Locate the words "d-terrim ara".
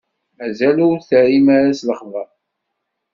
0.97-1.77